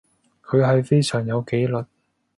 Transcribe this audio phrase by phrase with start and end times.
[0.43, 1.85] 佢係非常有紀律